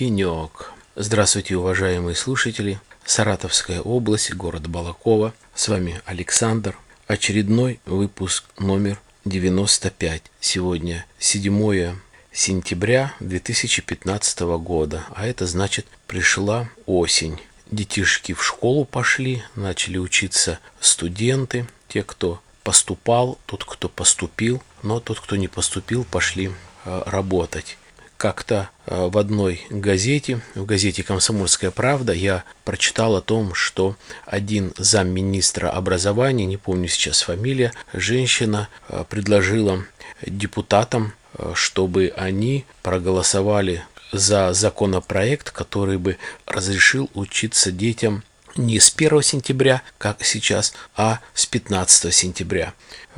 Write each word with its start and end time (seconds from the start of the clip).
И 0.00 0.04
денек. 0.04 0.72
Здравствуйте, 0.96 1.56
уважаемые 1.56 2.16
слушатели. 2.16 2.80
Саратовская 3.04 3.82
область, 3.82 4.32
город 4.32 4.66
Балакова. 4.66 5.34
С 5.54 5.68
вами 5.68 6.00
Александр. 6.06 6.74
Очередной 7.06 7.80
выпуск 7.84 8.44
номер 8.58 8.98
95. 9.26 10.22
Сегодня 10.40 11.04
7 11.18 11.96
сентября 12.32 13.12
2015 13.20 14.40
года. 14.40 15.04
А 15.14 15.26
это 15.26 15.46
значит 15.46 15.86
пришла 16.06 16.70
осень. 16.86 17.38
Детишки 17.70 18.32
в 18.32 18.42
школу 18.42 18.86
пошли, 18.86 19.42
начали 19.54 19.98
учиться 19.98 20.60
студенты, 20.80 21.66
те, 21.88 22.04
кто 22.04 22.40
поступал, 22.62 23.38
тот, 23.44 23.64
кто 23.64 23.90
поступил, 23.90 24.62
но 24.82 24.98
тот, 24.98 25.20
кто 25.20 25.36
не 25.36 25.48
поступил, 25.48 26.04
пошли 26.04 26.52
э, 26.86 27.02
работать. 27.04 27.76
Как-то 28.20 28.68
э, 28.84 29.08
в 29.08 29.16
одной 29.16 29.62
газете, 29.70 30.42
в 30.54 30.66
газете 30.66 31.02
«Комсомольская 31.02 31.70
правда», 31.70 32.12
я 32.12 32.44
прочитал 32.66 33.16
о 33.16 33.22
том, 33.22 33.54
что 33.54 33.96
один 34.26 34.74
замминистра 34.76 35.70
образования, 35.70 36.44
не 36.44 36.58
помню 36.58 36.86
сейчас 36.86 37.22
фамилия, 37.22 37.72
женщина 37.94 38.68
э, 38.90 39.04
предложила 39.08 39.86
депутатам, 40.26 41.14
чтобы 41.54 42.12
они 42.14 42.66
проголосовали 42.82 43.84
за 44.12 44.52
законопроект, 44.52 45.50
который 45.50 45.96
бы 45.96 46.18
разрешил 46.44 47.08
учиться 47.14 47.72
детям 47.72 48.22
не 48.54 48.80
с 48.80 48.92
1 48.94 49.22
сентября, 49.22 49.80
как 49.96 50.24
сейчас, 50.24 50.74
а 50.94 51.20
с 51.32 51.46
15 51.46 52.12
сентября. 52.12 52.74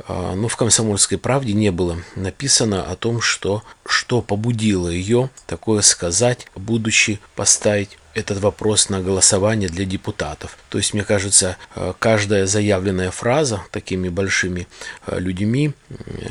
А, 0.07 0.35
но 0.35 0.47
в 0.47 0.55
«Комсомольской 0.55 1.17
правде» 1.17 1.53
не 1.53 1.71
было 1.71 1.97
написано 2.15 2.83
о 2.83 2.95
том, 2.95 3.21
что, 3.21 3.63
что 3.85 4.21
побудило 4.21 4.89
ее 4.89 5.29
такое 5.47 5.81
сказать, 5.81 6.47
будучи 6.55 7.19
поставить 7.35 7.97
этот 8.13 8.39
вопрос 8.39 8.89
на 8.89 9.01
голосование 9.01 9.69
для 9.69 9.85
депутатов. 9.85 10.57
То 10.69 10.77
есть, 10.77 10.93
мне 10.93 11.03
кажется, 11.03 11.57
э, 11.75 11.93
каждая 11.97 12.45
заявленная 12.45 13.11
фраза 13.11 13.63
такими 13.71 14.09
большими 14.09 14.67
э, 15.07 15.19
людьми 15.19 15.73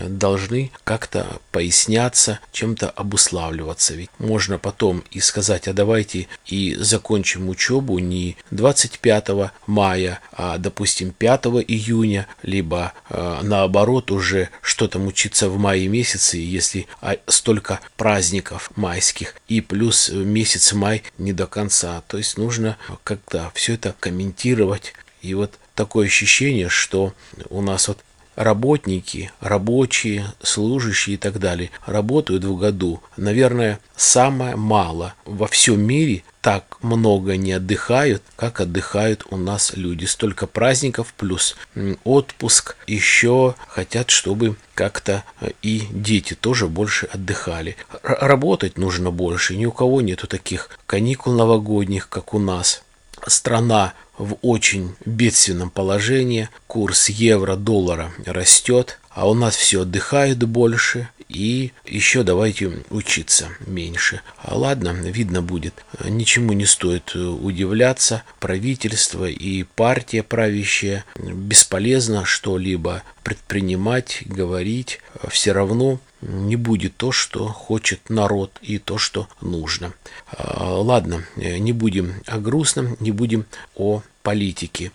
должны 0.07 0.71
как-то 0.85 1.27
поясняться, 1.51 2.41
чем-то 2.53 2.91
обуславливаться. 2.91 3.95
Ведь 3.95 4.11
можно 4.19 4.59
потом 4.59 5.05
и 5.11 5.21
сказать, 5.21 5.69
а 5.69 5.73
давайте 5.73 6.29
и 6.47 6.77
закончим 6.79 7.49
учебу 7.49 7.99
не 7.99 8.37
25 8.51 9.53
мая, 9.67 10.21
а, 10.33 10.59
допустим, 10.59 11.11
5 11.11 11.47
июня, 11.67 12.27
либо 12.43 12.93
э, 13.11 13.41
наоборот 13.53 14.11
уже 14.11 14.49
что 14.63 14.89
там 14.89 15.07
учиться 15.07 15.51
в 15.51 15.59
мае 15.59 15.87
месяце, 15.87 16.39
если 16.39 16.87
а, 17.03 17.17
столько 17.27 17.81
праздников 17.99 18.71
майских, 18.77 19.35
и 19.47 19.61
плюс 19.61 20.09
месяц 20.09 20.73
май 20.73 21.03
не 21.19 21.35
до 21.35 21.47
конца. 21.47 22.03
То 22.09 22.17
есть 22.17 22.39
нужно 22.39 22.79
как-то 23.05 23.53
все 23.55 23.75
это 23.75 23.95
комментировать. 24.01 24.95
И 25.21 25.35
вот 25.35 25.53
такое 25.75 26.07
ощущение, 26.07 26.71
что 26.71 27.13
у 27.51 27.61
нас 27.61 27.89
вот 27.89 27.99
работники, 28.37 29.31
рабочие, 29.41 30.27
служащие 30.43 31.15
и 31.15 31.19
так 31.19 31.39
далее 31.39 31.71
работают 31.87 32.45
в 32.45 32.57
году, 32.57 33.03
наверное, 33.17 33.79
самое 33.97 34.57
мало 34.57 35.15
во 35.25 35.47
всем 35.47 35.81
мире 35.81 36.25
так 36.43 36.79
много 36.83 37.37
не 37.37 37.53
отдыхают, 37.53 38.23
как 38.35 38.61
отдыхают 38.61 39.25
у 39.31 39.37
нас 39.37 39.75
люди. 39.77 40.07
Столько 40.07 40.49
праздников 40.49 41.15
плюс 41.17 41.57
отпуск. 42.03 42.77
Еще 42.89 43.55
хотят, 43.69 44.11
чтобы 44.11 44.57
как-то 44.75 45.23
э, 45.41 45.53
и 45.63 45.85
дети 45.93 46.35
тоже 46.35 46.67
больше 46.67 47.07
отдыхали. 47.07 47.77
Работать 48.03 48.77
нужно 48.77 49.13
больше. 49.13 49.57
Ни 49.57 49.67
у 49.67 49.73
кого 49.73 50.01
нету 50.01 50.27
таких 50.27 50.69
каникул 50.87 51.33
новогодних, 51.33 52.09
как 52.09 52.35
у 52.35 52.41
нас. 52.41 52.83
Страна 53.27 53.95
в 54.19 54.37
очень 54.43 54.95
бедственном 55.05 55.71
положении. 55.71 56.49
Курс 56.67 57.09
евро-доллара 57.09 58.13
растет, 58.27 58.99
а 59.11 59.29
у 59.29 59.35
нас 59.35 59.57
все 59.57 59.83
отдыхают 59.83 60.43
больше. 60.45 61.09
И 61.29 61.73
еще 61.87 62.25
давайте 62.25 62.85
учиться 62.91 63.49
меньше. 63.67 64.21
А 64.37 64.55
ладно, 64.55 64.91
видно 64.91 65.41
будет. 65.41 65.73
Ничему 66.05 66.53
не 66.53 66.67
стоит 66.67 67.15
удивляться. 67.15 68.23
Правительство 68.39 69.25
и 69.25 69.63
партия 69.63 70.23
правящая 70.23 71.07
бесполезно 71.17 72.27
что-либо 72.27 73.03
предпринимать, 73.23 74.23
говорить. 74.27 75.01
Все 75.31 75.53
равно 75.53 76.01
не 76.23 76.57
будет 76.57 76.97
то, 76.97 77.13
что 77.13 77.49
хочет 77.49 78.09
народ 78.09 78.59
и 78.63 78.79
то, 78.79 78.99
что 78.99 79.29
нужно. 79.41 79.93
А, 80.31 80.81
ладно, 80.81 81.25
не 81.37 81.73
будем 81.73 82.15
о 82.27 82.39
грустном, 82.39 82.97
не 83.01 83.11
будем 83.11 83.45
о 83.75 84.03
политики. 84.23 84.93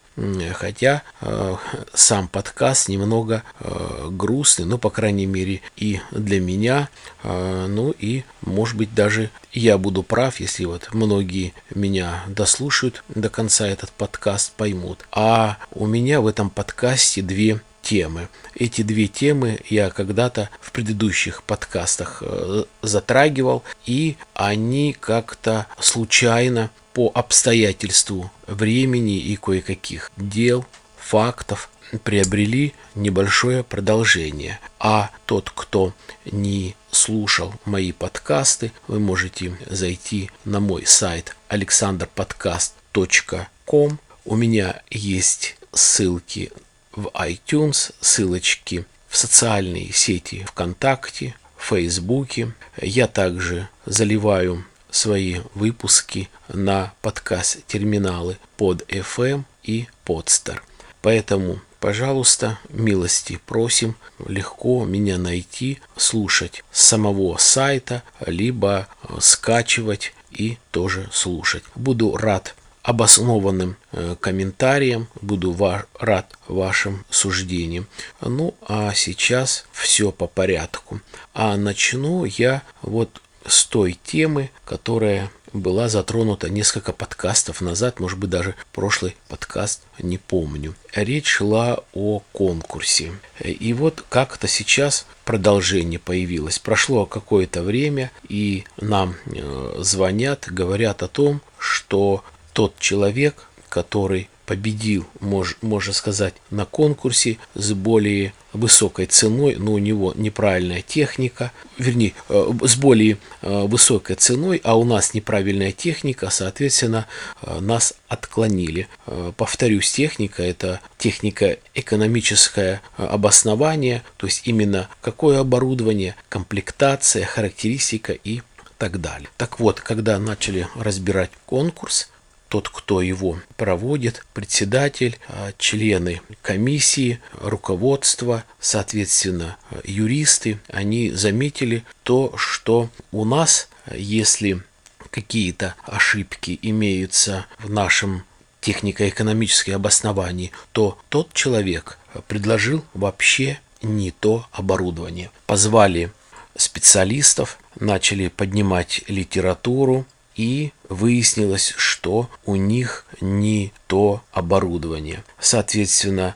Хотя 0.53 1.03
э, 1.21 1.55
сам 1.93 2.27
подкаст 2.27 2.89
немного 2.89 3.43
э, 3.59 4.07
грустный, 4.09 4.65
но, 4.65 4.77
по 4.77 4.89
крайней 4.89 5.25
мере, 5.25 5.61
и 5.75 5.99
для 6.11 6.39
меня. 6.39 6.89
Э, 7.23 7.67
ну 7.67 7.91
и, 7.91 8.23
может 8.41 8.77
быть, 8.77 8.95
даже 8.95 9.29
я 9.51 9.77
буду 9.77 10.01
прав, 10.01 10.39
если 10.39 10.65
вот 10.65 10.89
многие 10.93 11.53
меня 11.73 12.23
дослушают 12.27 13.03
до 13.09 13.29
конца 13.29 13.67
этот 13.67 13.91
подкаст, 13.91 14.53
поймут. 14.53 15.05
А 15.11 15.57
у 15.71 15.85
меня 15.85 16.21
в 16.21 16.27
этом 16.27 16.49
подкасте 16.49 17.21
две 17.21 17.59
темы. 17.87 18.27
Эти 18.53 18.81
две 18.81 19.07
темы 19.07 19.61
я 19.69 19.89
когда-то 19.89 20.49
в 20.59 20.73
предыдущих 20.73 21.43
подкастах 21.43 22.21
э, 22.21 22.65
затрагивал, 22.81 23.63
и 23.85 24.17
они 24.33 24.93
как-то 24.99 25.67
случайно 25.79 26.69
по 26.93 27.09
обстоятельству 27.13 28.29
времени 28.45 29.19
и 29.19 29.37
кое-каких 29.37 30.11
дел, 30.17 30.65
фактов 30.97 31.69
приобрели 32.03 32.73
небольшое 32.95 33.63
продолжение. 33.63 34.59
А 34.79 35.11
тот, 35.25 35.49
кто 35.49 35.93
не 36.25 36.75
слушал 36.91 37.53
мои 37.63 37.93
подкасты, 37.93 38.73
вы 38.89 38.99
можете 38.99 39.57
зайти 39.67 40.29
на 40.43 40.59
мой 40.59 40.85
сайт 40.85 41.37
alexanderpodcast.com. 41.49 43.99
У 44.25 44.35
меня 44.35 44.81
есть 44.89 45.55
ссылки 45.71 46.51
в 46.97 47.11
iTunes, 47.13 47.93
ссылочки 48.01 48.85
в 49.07 49.15
социальные 49.15 49.93
сети 49.93 50.43
ВКонтакте, 50.49 51.35
Фейсбуке. 51.57 52.53
Я 52.81 53.07
также 53.07 53.69
заливаю 53.85 54.65
свои 54.89 55.41
выпуски 55.53 56.27
на 56.47 56.93
подкаст-терминалы 57.01 58.37
под 58.57 58.81
FM 58.91 59.43
и 59.63 59.87
Podster. 60.05 60.59
Поэтому, 61.03 61.59
пожалуйста, 61.79 62.57
милости 62.69 63.39
просим 63.45 63.95
легко 64.25 64.83
меня 64.83 65.19
найти, 65.19 65.79
слушать 65.95 66.63
с 66.71 66.81
самого 66.81 67.37
сайта, 67.37 68.01
либо 68.25 68.87
скачивать 69.19 70.13
и 70.31 70.57
тоже 70.71 71.09
слушать. 71.11 71.63
Буду 71.75 72.17
рад 72.17 72.55
обоснованным 72.87 73.75
э, 73.91 74.15
комментариям. 74.17 75.09
Буду 75.21 75.53
рад 75.99 76.33
вашим 76.47 77.03
суждениям. 77.09 77.85
Ну, 78.21 78.55
а 78.65 78.93
сейчас 78.93 79.65
все 79.73 80.13
по 80.13 80.25
порядку. 80.25 81.01
А 81.33 81.57
начну 81.57 82.23
я 82.23 82.63
вот 82.81 83.21
с 83.45 83.65
той 83.65 83.99
темы, 84.05 84.51
которая 84.63 85.29
была 85.51 85.89
затронута 85.89 86.49
несколько 86.49 86.93
подкастов 86.93 87.59
назад, 87.59 87.99
может 87.99 88.19
быть, 88.19 88.29
даже 88.29 88.55
прошлый 88.71 89.17
подкаст, 89.27 89.81
не 89.99 90.17
помню. 90.17 90.73
Речь 90.93 91.27
шла 91.27 91.83
о 91.93 92.21
конкурсе. 92.31 93.11
И 93.43 93.73
вот 93.73 94.05
как-то 94.07 94.47
сейчас 94.47 95.05
продолжение 95.25 95.99
появилось. 95.99 96.57
Прошло 96.57 97.05
какое-то 97.05 97.63
время, 97.63 98.11
и 98.29 98.63
нам 98.79 99.15
э, 99.25 99.75
звонят, 99.79 100.45
говорят 100.47 101.03
о 101.03 101.09
том, 101.09 101.41
что 101.59 102.23
тот 102.57 102.79
человек, 102.79 103.49
который 103.69 104.29
победил, 104.47 105.05
мож, 105.19 105.57
можно 105.61 105.93
сказать, 105.93 106.33
на 106.49 106.65
конкурсе 106.65 107.37
с 107.53 107.71
более 107.73 108.33
высокой 108.51 109.05
ценой, 109.05 109.57
но 109.59 109.73
у 109.73 109.77
него 109.77 110.11
неправильная 110.15 110.81
техника, 110.81 111.51
вернее, 111.77 112.13
э, 112.29 112.51
с 112.63 112.75
более 112.75 113.19
э, 113.43 113.61
высокой 113.67 114.15
ценой, 114.15 114.59
а 114.63 114.75
у 114.75 114.85
нас 114.85 115.13
неправильная 115.13 115.71
техника, 115.71 116.31
соответственно, 116.31 117.05
э, 117.43 117.59
нас 117.59 117.93
отклонили. 118.07 118.87
Повторюсь, 119.35 119.91
техника– 119.91 120.41
это 120.53 120.79
техника 120.97 121.57
экономическое 121.75 122.81
обоснование, 122.95 124.01
то 124.17 124.25
есть 124.25 124.47
именно 124.47 124.89
какое 125.01 125.41
оборудование, 125.41 126.15
комплектация, 126.27 127.23
характеристика 127.23 128.13
и 128.13 128.41
так 128.79 128.99
далее. 128.99 129.29
Так 129.37 129.59
вот, 129.59 129.79
когда 129.79 130.17
начали 130.17 130.67
разбирать 130.75 131.31
конкурс, 131.45 132.09
тот, 132.49 132.69
кто 132.69 133.01
его 133.01 133.39
проводит, 133.55 134.25
председатель, 134.33 135.17
а, 135.27 135.51
члены 135.57 136.21
комиссии, 136.41 137.19
руководство, 137.33 138.43
соответственно, 138.59 139.57
юристы, 139.83 140.59
они 140.69 141.11
заметили 141.11 141.83
то, 142.03 142.33
что 142.37 142.89
у 143.11 143.25
нас, 143.25 143.69
если 143.93 144.61
какие-то 145.09 145.75
ошибки 145.83 146.57
имеются 146.61 147.45
в 147.59 147.69
нашем 147.69 148.23
технико-экономическое 148.61 149.75
обоснование, 149.75 150.51
то 150.71 150.97
тот 151.09 151.33
человек 151.33 151.97
предложил 152.27 152.83
вообще 152.93 153.59
не 153.81 154.11
то 154.11 154.45
оборудование. 154.51 155.31
Позвали 155.45 156.11
специалистов, 156.55 157.59
начали 157.79 158.27
поднимать 158.27 159.03
литературу, 159.07 160.05
и 160.37 160.71
выяснилось, 160.87 161.73
что 161.75 162.29
у 162.45 162.55
них 162.55 163.05
не 163.19 163.73
то 163.87 164.21
оборудование. 164.31 165.23
Соответственно, 165.39 166.35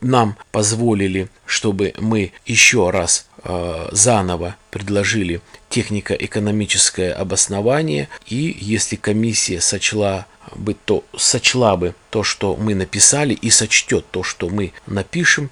нам 0.00 0.36
позволили, 0.50 1.28
чтобы 1.44 1.92
мы 1.98 2.32
еще 2.46 2.90
раз 2.90 3.26
э, 3.42 3.88
заново 3.92 4.56
предложили 4.70 5.42
технико-экономическое 5.68 7.12
обоснование, 7.12 8.08
и 8.26 8.56
если 8.58 8.96
комиссия 8.96 9.60
сочла 9.60 10.26
бы 10.56 10.74
то 10.74 11.04
сочла 11.16 11.76
бы 11.76 11.94
то, 12.10 12.22
что 12.22 12.56
мы 12.56 12.74
написали, 12.74 13.34
и 13.34 13.50
сочтет 13.50 14.06
то, 14.10 14.22
что 14.22 14.48
мы 14.48 14.72
напишем, 14.86 15.50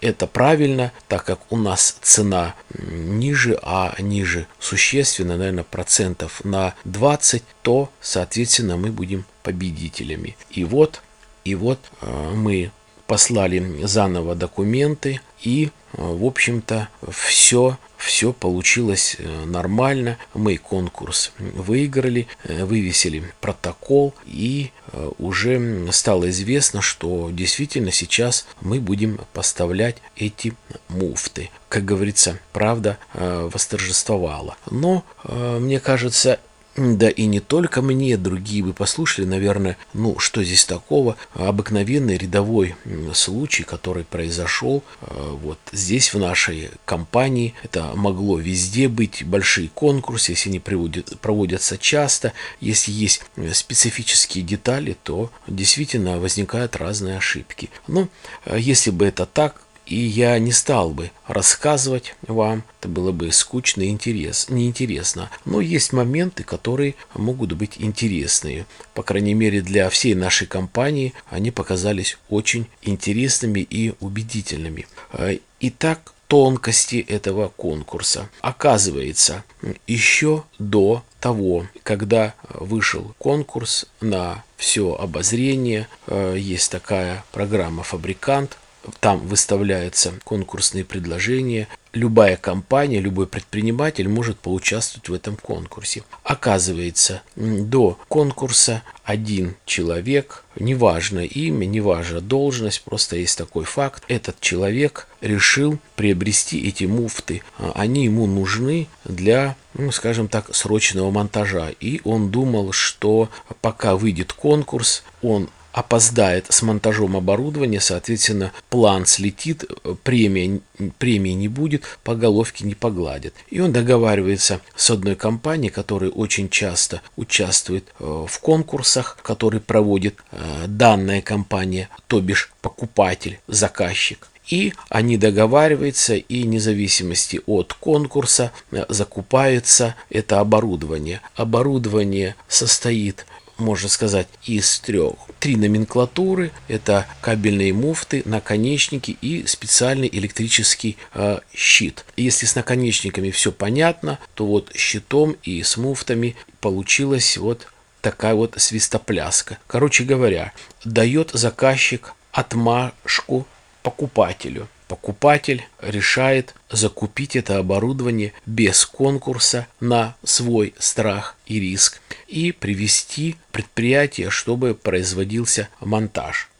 это 0.00 0.26
правильно, 0.26 0.92
так 1.08 1.24
как 1.24 1.40
у 1.50 1.56
нас 1.56 1.96
цена 2.02 2.54
ниже, 2.74 3.58
а 3.62 3.94
ниже 3.98 4.46
существенно, 4.58 5.36
наверное, 5.36 5.64
процентов 5.64 6.44
на 6.44 6.74
20, 6.84 7.42
то, 7.62 7.90
соответственно, 8.00 8.76
мы 8.76 8.90
будем 8.90 9.24
победителями. 9.42 10.36
И 10.50 10.64
вот, 10.64 11.02
и 11.44 11.54
вот 11.54 11.78
э, 12.02 12.32
мы 12.34 12.70
послали 13.06 13.84
заново 13.84 14.34
документы, 14.34 15.20
и, 15.42 15.70
в 15.92 16.24
общем-то, 16.24 16.88
все 17.10 17.78
все 17.96 18.32
получилось 18.32 19.16
э, 19.18 19.44
нормально. 19.44 20.16
Мы 20.32 20.56
конкурс 20.56 21.32
выиграли, 21.38 22.28
э, 22.44 22.64
вывесили 22.64 23.22
протокол 23.40 24.14
и 24.24 24.70
уже 25.18 25.86
стало 25.92 26.30
известно, 26.30 26.82
что 26.82 27.30
действительно 27.30 27.92
сейчас 27.92 28.48
мы 28.60 28.80
будем 28.80 29.20
поставлять 29.32 29.98
эти 30.16 30.52
муфты. 30.88 31.50
Как 31.68 31.84
говорится, 31.84 32.40
правда 32.52 32.98
восторжествовала. 33.14 34.56
Но, 34.68 35.04
мне 35.22 35.78
кажется, 35.78 36.40
да 36.80 37.10
и 37.10 37.26
не 37.26 37.40
только 37.40 37.82
мне, 37.82 38.16
другие 38.16 38.64
бы 38.64 38.72
послушали, 38.72 39.26
наверное, 39.26 39.76
ну 39.92 40.18
что 40.18 40.42
здесь 40.42 40.64
такого, 40.64 41.16
обыкновенный 41.34 42.16
рядовой 42.16 42.74
случай, 43.12 43.64
который 43.64 44.04
произошел 44.04 44.82
э, 45.02 45.36
вот 45.42 45.58
здесь 45.72 46.14
в 46.14 46.18
нашей 46.18 46.70
компании. 46.86 47.54
Это 47.62 47.92
могло 47.94 48.38
везде 48.38 48.88
быть, 48.88 49.24
большие 49.24 49.68
конкурсы, 49.68 50.32
если 50.32 50.48
они 50.48 50.58
проводят, 50.58 51.18
проводятся 51.20 51.76
часто, 51.76 52.32
если 52.60 52.92
есть 52.92 53.22
специфические 53.52 54.42
детали, 54.42 54.96
то 55.02 55.30
действительно 55.46 56.18
возникают 56.18 56.76
разные 56.76 57.18
ошибки. 57.18 57.68
Ну, 57.88 58.08
э, 58.46 58.58
если 58.58 58.90
бы 58.90 59.04
это 59.04 59.26
так, 59.26 59.60
и 59.90 59.96
я 59.96 60.38
не 60.38 60.52
стал 60.52 60.90
бы 60.90 61.10
рассказывать 61.26 62.14
вам, 62.22 62.62
это 62.78 62.88
было 62.88 63.10
бы 63.10 63.30
скучно 63.32 63.82
и 63.82 63.88
интерес, 63.88 64.48
неинтересно. 64.48 65.30
Но 65.44 65.60
есть 65.60 65.92
моменты, 65.92 66.44
которые 66.44 66.94
могут 67.14 67.52
быть 67.52 67.74
интересные. 67.78 68.66
По 68.94 69.02
крайней 69.02 69.34
мере, 69.34 69.60
для 69.60 69.90
всей 69.90 70.14
нашей 70.14 70.46
компании 70.46 71.12
они 71.28 71.50
показались 71.50 72.18
очень 72.28 72.68
интересными 72.82 73.60
и 73.60 73.92
убедительными. 73.98 74.86
А, 75.12 75.36
итак, 75.58 76.14
тонкости 76.28 77.04
этого 77.08 77.48
конкурса. 77.48 78.30
Оказывается, 78.40 79.42
еще 79.88 80.44
до 80.60 81.02
того, 81.18 81.66
когда 81.82 82.34
вышел 82.54 83.12
конкурс 83.18 83.86
на 84.00 84.44
все 84.56 84.94
обозрение, 84.94 85.88
а, 86.06 86.36
есть 86.36 86.70
такая 86.70 87.24
программа 87.32 87.82
«Фабрикант», 87.82 88.56
там 89.00 89.20
выставляются 89.26 90.14
конкурсные 90.24 90.84
предложения. 90.84 91.68
Любая 91.92 92.36
компания, 92.36 93.00
любой 93.00 93.26
предприниматель 93.26 94.08
может 94.08 94.38
поучаствовать 94.38 95.08
в 95.08 95.14
этом 95.14 95.36
конкурсе. 95.36 96.04
Оказывается, 96.22 97.22
до 97.34 97.98
конкурса 98.08 98.82
один 99.02 99.56
человек, 99.66 100.44
неважно 100.54 101.20
имя, 101.20 101.66
неважно 101.66 102.20
должность, 102.20 102.82
просто 102.82 103.16
есть 103.16 103.36
такой 103.36 103.64
факт, 103.64 104.04
этот 104.06 104.40
человек 104.40 105.08
решил 105.20 105.78
приобрести 105.96 106.60
эти 106.68 106.84
муфты. 106.84 107.42
Они 107.74 108.04
ему 108.04 108.26
нужны 108.26 108.86
для, 109.04 109.56
ну, 109.74 109.90
скажем 109.90 110.28
так, 110.28 110.54
срочного 110.54 111.10
монтажа. 111.10 111.70
И 111.80 112.00
он 112.04 112.30
думал, 112.30 112.70
что 112.70 113.30
пока 113.60 113.96
выйдет 113.96 114.32
конкурс, 114.32 115.02
он 115.22 115.50
опоздает 115.72 116.46
с 116.48 116.62
монтажом 116.62 117.16
оборудования, 117.16 117.80
соответственно, 117.80 118.52
план 118.68 119.06
слетит, 119.06 119.64
премия, 120.02 120.60
премии 120.98 121.32
не 121.32 121.48
будет, 121.48 121.84
по 122.02 122.14
головке 122.14 122.64
не 122.64 122.74
погладят. 122.74 123.34
И 123.48 123.60
он 123.60 123.72
договаривается 123.72 124.60
с 124.76 124.90
одной 124.90 125.16
компанией, 125.16 125.70
которая 125.70 126.10
очень 126.10 126.48
часто 126.48 127.02
участвует 127.16 127.84
э, 127.98 128.26
в 128.28 128.38
конкурсах, 128.40 129.18
которые 129.22 129.60
проводит 129.60 130.16
э, 130.32 130.64
данная 130.66 131.22
компания, 131.22 131.88
то 132.06 132.20
бишь 132.20 132.52
покупатель, 132.60 133.40
заказчик. 133.46 134.30
И 134.50 134.72
они 134.88 135.16
договариваются, 135.16 136.16
и 136.16 136.42
вне 136.42 136.58
зависимости 136.58 137.40
от 137.46 137.72
конкурса 137.72 138.50
э, 138.72 138.84
закупается 138.88 139.94
это 140.10 140.40
оборудование. 140.40 141.20
Оборудование 141.36 142.34
состоит 142.48 143.26
можно 143.60 143.88
сказать, 143.88 144.28
из 144.44 144.80
трех. 144.80 145.14
Три 145.38 145.56
номенклатуры– 145.56 146.52
это 146.68 147.06
кабельные 147.20 147.72
муфты, 147.72 148.22
наконечники 148.24 149.16
и 149.20 149.46
специальный 149.46 150.08
электрический 150.10 150.96
э, 151.14 151.38
щит. 151.54 152.04
Если 152.16 152.46
с 152.46 152.54
наконечниками 152.54 153.30
все 153.30 153.52
понятно, 153.52 154.18
то 154.34 154.46
вот 154.46 154.72
щитом 154.74 155.36
и 155.42 155.62
с 155.62 155.76
муфтами 155.76 156.36
получилась 156.60 157.36
вот 157.36 157.66
такая 158.00 158.34
вот 158.34 158.54
свистопляска. 158.56 159.58
Короче 159.66 160.04
говоря, 160.04 160.52
дает 160.84 161.30
заказчик 161.32 162.14
отмашку 162.32 163.46
покупателю– 163.82 164.68
покупатель 164.90 165.62
решает 165.80 166.52
закупить 166.68 167.36
это 167.36 167.58
оборудование 167.58 168.32
без 168.44 168.84
конкурса 168.84 169.68
на 169.78 170.16
свой 170.24 170.74
страх 170.80 171.36
и 171.46 171.60
риск 171.60 172.00
и 172.26 172.50
привести 172.50 173.36
предприятие, 173.52 174.30
чтобы 174.30 174.74
производился 174.74 175.68
монтаж. 175.78 176.50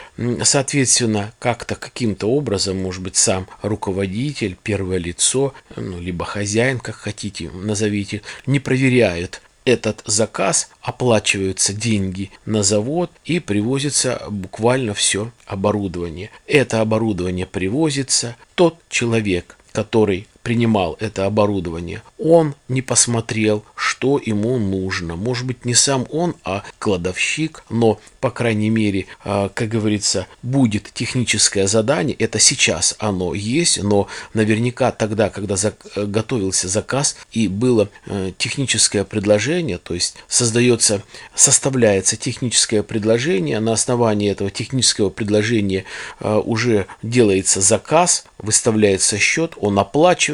Соответственно, 0.45 1.33
как-то 1.41 1.75
каким-то 1.75 2.29
образом, 2.29 2.81
может 2.81 3.03
быть, 3.03 3.17
сам 3.17 3.49
руководитель, 3.63 4.57
первое 4.63 4.99
лицо, 4.99 5.53
ну, 5.75 5.99
либо 5.99 6.25
хозяин, 6.25 6.79
как 6.79 6.95
хотите, 6.95 7.51
назовите, 7.51 8.23
не 8.47 8.61
проверяет 8.61 9.43
этот 9.71 10.03
заказ, 10.05 10.71
оплачиваются 10.83 11.73
деньги 11.73 12.31
на 12.45 12.63
завод 12.63 13.11
и 13.25 13.39
привозится 13.39 14.23
буквально 14.29 14.95
все 14.95 15.31
оборудование. 15.47 16.31
Это 16.47 16.81
оборудование 16.81 17.47
привозится, 17.47 18.37
тот 18.55 18.77
человек, 18.89 19.57
который 19.73 20.27
принимал 20.43 20.97
это 21.01 21.27
оборудование, 21.27 22.03
он 22.19 22.55
не 22.69 22.83
посмотрел, 22.83 23.65
что 23.75 24.19
ему 24.25 24.59
нужно. 24.59 25.17
Может 25.17 25.47
быть, 25.47 25.65
не 25.65 25.75
сам 25.75 26.07
он, 26.11 26.35
а 26.45 26.63
кладовщик, 26.79 27.65
но, 27.69 28.01
по 28.21 28.31
крайней 28.31 28.71
мере, 28.71 29.07
а, 29.23 29.51
как 29.51 29.69
говорится, 29.69 30.27
будет 30.43 30.91
техническое 30.95 31.67
задание. 31.67 32.17
Это 32.17 32.39
сейчас 32.39 32.97
оно 32.99 33.35
есть, 33.35 33.83
но 33.83 34.09
наверняка 34.33 34.93
тогда, 34.93 35.29
когда 35.29 35.57
готовился 35.95 36.69
заказ 36.69 37.17
и 37.33 37.49
было 37.49 37.89
э, 38.07 38.33
техническое 38.39 39.05
предложение, 39.05 39.79
то 39.79 39.95
есть 39.95 40.17
создается, 40.27 41.03
составляется 41.35 42.17
техническое 42.17 42.83
предложение, 42.83 43.61
на 43.61 43.73
основании 43.73 44.31
этого 44.31 44.51
технического 44.51 45.11
предложения 45.11 45.85
э, 46.21 46.35
уже 46.45 46.87
делается 47.03 47.61
заказ, 47.61 48.25
выставляется 48.39 49.19
счет, 49.19 49.53
он 49.61 49.79
оплачивается 49.79 50.30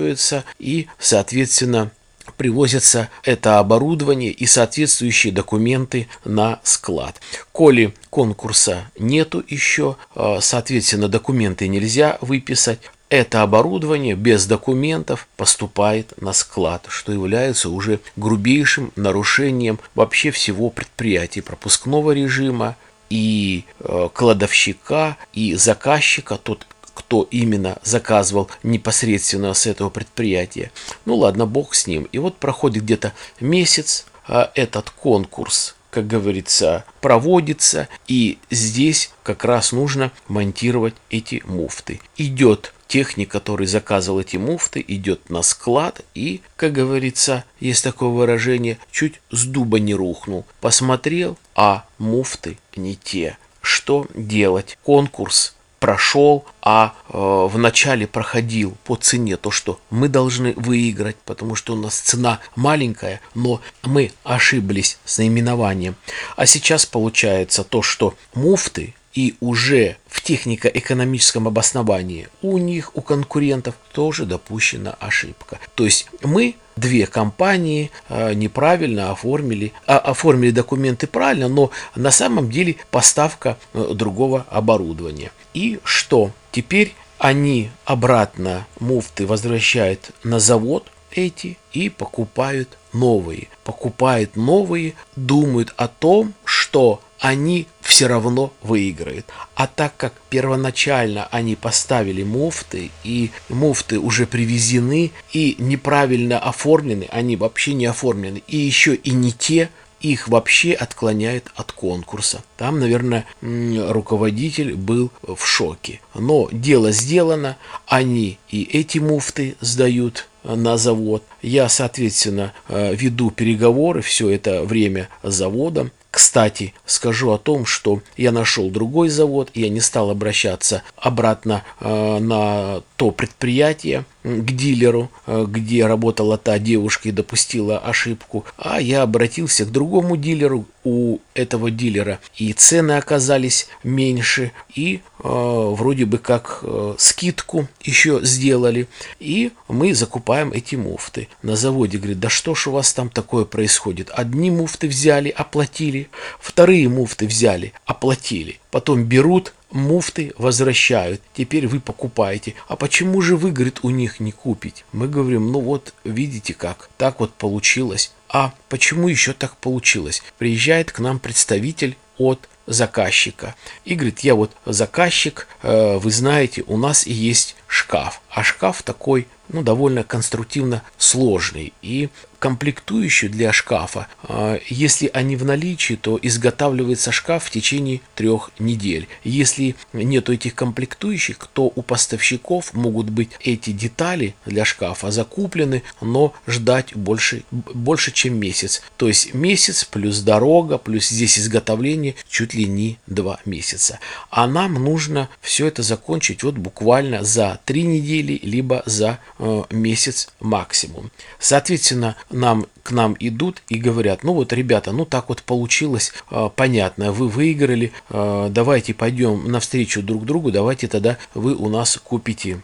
и, 0.59 0.87
соответственно, 0.99 1.91
привозится 2.37 3.09
это 3.23 3.59
оборудование 3.59 4.31
и 4.31 4.47
соответствующие 4.47 5.33
документы 5.33 6.09
на 6.25 6.61
склад. 6.63 7.21
Коли 7.53 7.95
конкурса 8.11 8.91
нету 8.99 9.43
еще, 9.47 9.97
а, 10.15 10.41
соответственно, 10.41 11.09
документы 11.09 11.69
нельзя 11.69 12.19
выписать, 12.21 12.81
это 13.09 13.43
оборудование 13.43 14.17
без 14.17 14.47
документов 14.47 15.29
поступает 15.37 16.21
на 16.21 16.33
склад, 16.33 16.87
что 16.89 17.13
является 17.13 17.71
уже 17.71 18.01
грубейшим 18.17 18.93
нарушением 18.97 19.79
вообще 19.95 20.33
всего 20.33 20.71
предприятия 20.71 21.43
пропускного 21.43 22.11
режима 22.11 22.77
и 23.09 23.65
э, 23.79 24.09
кладовщика, 24.13 25.17
и 25.33 25.55
заказчика, 25.55 26.37
тот 26.37 26.67
кто 26.97 27.29
именно 27.31 27.79
заказывал 27.85 28.49
непосредственно 28.63 29.53
с 29.55 29.67
этого 29.67 29.91
предприятия. 29.91 30.73
Ну 31.05 31.17
ладно, 31.17 31.47
бог 31.47 31.75
с 31.75 31.87
ним. 31.87 32.09
И 32.11 32.19
вот 32.19 32.39
проходит 32.39 32.85
где-то 32.85 33.13
месяц, 33.39 34.07
а, 34.27 34.51
этот 34.55 34.91
конкурс 34.91 35.77
как 35.97 36.09
говорится, 36.09 36.85
проводится, 37.01 37.89
и 38.07 38.37
здесь 38.51 39.11
как 39.23 39.47
раз 39.47 39.73
нужно 39.73 40.13
монтировать 40.29 40.95
эти 41.09 41.43
муфты. 41.47 42.03
Идет 42.19 42.75
техник, 42.87 43.31
который 43.31 43.67
заказывал 43.67 44.21
эти 44.21 44.37
муфты, 44.37 44.85
идет 44.87 45.31
на 45.31 45.41
склад 45.41 46.03
и, 46.15 46.43
как 46.57 46.73
говорится, 46.73 47.45
есть 47.61 47.83
такое 47.83 48.11
выражение, 48.11 48.79
чуть 48.91 49.23
с 49.31 49.47
дуба 49.47 49.81
не 49.81 49.95
рухнул. 49.95 50.45
Посмотрел, 50.61 51.39
а 51.55 51.87
муфты 51.97 52.59
не 52.77 52.95
те. 52.97 53.39
Что 53.63 54.07
делать? 54.15 54.77
Конкурс 54.85 55.56
прошел, 55.79 56.45
а 56.63 56.95
э, 57.09 57.49
вначале 57.51 58.07
проходил 58.07 58.77
по 58.85 58.97
цене 58.97 59.37
то, 59.37 59.51
что 59.51 59.79
мы 59.91 60.09
должны 60.09 60.53
выиграть, 60.57 61.17
потому 61.25 61.55
что 61.55 61.75
у 61.75 61.77
нас 61.77 61.99
цена 61.99 62.41
маленькая, 62.55 63.21
но 63.35 63.61
мы 63.83 64.13
ошиблись 64.25 64.99
с 65.05 65.19
наименованием. 65.19 65.97
А 66.37 66.47
сейчас 66.47 66.87
получается 66.87 67.65
то, 67.65 67.83
что 67.83 68.15
муфты 68.35 68.95
и 69.15 69.35
уже 69.41 69.97
в 70.09 70.23
технико-экономическом 70.23 71.49
обосновании 71.49 72.29
у 72.43 72.59
них, 72.59 72.95
у 72.95 73.01
конкурентов 73.01 73.75
тоже 73.93 74.27
допущена 74.27 74.97
ошибка. 75.01 75.59
То 75.75 75.85
есть 75.85 76.09
мы 76.23 76.57
две 76.77 77.07
компании 77.07 77.91
э, 78.09 78.35
неправильно 78.35 79.11
оформили, 79.11 79.73
а, 79.87 79.99
оформили 79.99 80.51
документы 80.51 81.07
правильно, 81.07 81.49
но 81.49 81.71
на 81.95 82.11
самом 82.11 82.51
деле 82.51 82.77
поставка 82.91 83.57
э, 83.73 83.93
другого 83.95 84.47
оборудования. 84.51 85.33
И 85.55 85.81
что? 85.85 86.31
Теперь 86.53 86.95
они 87.19 87.71
обратно 87.85 88.67
муфты 88.79 89.27
возвращают 89.27 90.11
на 90.23 90.39
завод 90.39 90.91
эти 91.11 91.57
и 91.73 91.89
покупают 91.89 92.77
новые. 92.93 93.49
Покупают 93.65 94.37
новые, 94.37 94.95
думают 95.17 95.73
о 95.77 95.89
том, 95.89 96.35
что 96.45 97.01
они 97.21 97.67
все 97.81 98.07
равно 98.07 98.53
выиграют. 98.63 99.27
А 99.55 99.67
так 99.67 99.97
как 99.97 100.13
первоначально 100.29 101.29
они 101.31 101.57
поставили 101.57 102.23
муфты, 102.23 102.91
и 103.05 103.31
муфты 103.49 103.99
уже 103.99 104.27
привезены, 104.27 105.13
и 105.33 105.57
неправильно 105.59 106.39
оформлены, 106.39 107.09
они 107.11 107.37
вообще 107.37 107.75
не 107.75 107.87
оформлены, 107.87 108.43
и 108.47 108.57
еще 108.57 108.95
и 108.95 109.11
не 109.13 109.33
те, 109.33 109.71
их 110.01 110.29
вообще 110.29 110.73
отклоняет 110.73 111.51
от 111.55 111.73
конкурса. 111.73 112.45
Там, 112.57 112.79
наверное, 112.79 113.25
руководитель 113.41 114.75
был 114.75 115.11
в 115.23 115.45
шоке. 115.45 116.01
Но 116.15 116.49
дело 116.53 116.93
сделано, 116.93 117.57
они 117.87 118.39
и 118.51 118.63
эти 118.63 118.99
муфты 118.99 119.57
сдают 119.61 120.29
на 120.45 120.77
завод. 120.77 121.25
Я, 121.43 121.69
соответственно, 121.69 122.53
э, 122.69 122.95
веду 122.95 123.31
переговоры 123.31 124.01
все 124.01 124.31
это 124.31 124.63
время 124.63 125.09
с 125.23 125.35
заводом. 125.35 125.91
Кстати, 126.17 126.73
скажу 126.87 127.31
о 127.33 127.37
том, 127.37 127.67
что 127.67 128.01
я 128.17 128.33
нашел 128.33 128.71
другой 128.71 129.11
завод, 129.11 129.51
я 129.53 129.69
не 129.69 129.81
стал 129.81 130.09
обращаться 130.09 130.83
обратно 130.97 131.63
э, 131.79 132.19
на 132.21 132.81
то 132.97 133.11
предприятие, 133.11 134.07
к 134.27 134.51
дилеру, 134.51 135.09
э, 135.27 135.47
где 135.49 135.87
работала 135.87 136.37
та 136.37 136.59
девушка 136.59 137.09
и 137.09 137.13
допустила 137.13 137.79
ошибку, 137.79 138.45
а 138.59 138.81
я 138.81 139.03
обратился 139.03 139.65
к 139.65 139.71
другому 139.71 140.17
дилеру, 140.17 140.67
у 140.87 141.19
этого 141.35 141.73
дилера 141.73 142.21
и 142.37 142.53
цены 142.53 142.93
оказались 142.93 143.67
меньше, 143.83 144.53
и 144.73 144.97
э, 144.97 145.01
вроде 145.23 146.05
бы 146.05 146.19
как 146.19 146.61
э, 146.63 146.95
скидку 146.97 147.67
еще 147.83 148.21
сделали, 148.23 148.87
и 149.19 149.51
мы 149.67 149.95
закупаем 149.95 150.53
эти 150.53 150.77
муфты. 150.77 151.27
На 151.43 151.57
заводе 151.57 151.99
говорит, 151.99 152.21
да 152.21 152.29
что 152.29 152.55
ж 152.55 152.69
у 152.69 152.71
вас 152.71 152.93
там 152.95 153.11
такое 153.11 153.45
происходит? 153.45 154.11
Одни 154.15 154.53
муфты 154.53 154.87
взяли, 154.87 155.29
оплатили, 155.29 156.09
вторые 156.39 156.89
муфты 156.89 157.27
взяли, 157.27 157.73
оплатили, 157.85 158.61
потом 158.71 159.05
берут 159.05 159.55
муфты 159.71 160.33
возвращают, 160.39 161.21
теперь 161.35 161.67
вы 161.67 161.81
покупаете. 161.81 162.55
А 162.69 162.77
почему 162.77 163.21
же 163.21 163.37
вы, 163.37 163.53
говорит, 163.53 163.81
у 163.83 163.91
них 163.91 164.21
не 164.21 164.33
купить? 164.33 164.85
Мы 164.93 165.09
говорим, 165.09 165.51
ну 165.53 165.61
вот, 165.61 165.95
видите 166.05 166.55
как, 166.55 166.91
так 166.97 167.21
вот 167.21 167.33
получилось. 167.35 168.13
А 168.29 168.55
почему 168.69 169.09
еще 169.09 169.33
так 169.33 169.57
получилось? 169.57 170.23
Приезжает 170.39 170.93
к 170.93 170.99
нам 170.99 171.19
представитель 171.19 171.97
от 172.19 172.49
заказчика. 172.67 173.55
И 173.85 173.95
говорит, 173.95 174.21
я 174.21 174.35
вот 174.35 174.53
заказчик, 174.65 175.47
э, 175.63 175.99
вы 175.99 176.11
знаете, 176.11 176.65
у 176.67 176.77
нас 176.77 177.07
есть 177.07 177.57
шкаф. 177.67 178.21
А 178.29 178.43
шкаф 178.43 178.83
такой, 178.83 179.29
ну, 179.49 179.63
довольно 179.63 180.03
конструктивно 180.03 180.83
сложный. 180.99 181.73
И 181.83 182.09
комплектующие 182.39 183.31
для 183.31 183.53
шкафа, 183.53 184.07
а, 184.23 184.59
если 184.69 185.11
они 185.13 185.37
в 185.37 185.45
наличии, 185.45 185.95
то 185.95 186.19
изготавливается 186.21 187.13
шкаф 187.13 187.45
в 187.45 187.51
течение 187.51 188.01
трех 188.15 188.51
недель. 188.59 189.09
Если 189.25 189.77
нету 189.93 190.33
этих 190.33 190.55
комплектующих, 190.55 191.39
то 191.53 191.73
у 191.75 191.83
поставщиков 191.83 192.75
могут 192.75 193.11
быть 193.11 193.31
эти 193.41 193.71
детали 193.71 194.35
для 194.45 194.65
шкафа 194.65 195.11
закуплены, 195.11 195.83
но 196.01 196.35
ждать 196.47 196.95
больше, 196.95 197.45
больше 197.51 198.13
чем 198.13 198.39
месяц. 198.39 198.83
То 198.97 199.09
есть 199.09 199.35
месяц 199.35 199.85
плюс 199.85 200.21
дорога, 200.21 200.79
плюс 200.79 201.09
здесь 201.09 201.39
изготовление 201.39 202.15
чуть 202.29 202.55
ли 202.55 202.67
не 202.67 202.99
два 203.07 203.41
месяца. 203.45 203.99
А 204.31 204.47
нам 204.47 204.75
нужно 204.75 205.29
все 205.41 205.67
это 205.67 205.83
закончить 205.83 206.43
вот 206.43 206.55
буквально 206.55 207.25
за 207.25 207.61
три 207.65 207.83
недели, 207.83 208.39
либо 208.43 208.83
за 208.87 209.19
э, 209.39 209.63
месяц 209.71 210.29
максимум. 210.41 211.11
Соответственно, 211.39 212.17
нам 212.31 212.67
к 212.83 212.93
нам 212.93 213.17
идут 213.19 213.63
и 213.69 213.77
говорят, 213.79 214.23
ну 214.23 214.35
вот, 214.35 214.53
ребята, 214.53 214.93
ну 214.93 215.05
так 215.05 215.29
вот 215.29 215.43
получилось, 215.43 216.13
э, 216.31 216.49
понятно, 216.55 217.13
вы 217.13 217.29
выиграли, 217.29 217.93
э, 218.11 218.49
давайте 218.51 218.95
пойдем 218.95 219.51
навстречу 219.51 220.03
друг 220.03 220.25
другу, 220.25 220.51
давайте 220.51 220.89
тогда 220.89 221.19
вы 221.35 221.55
у 221.55 221.69
нас 221.69 221.99
купите 222.03 222.63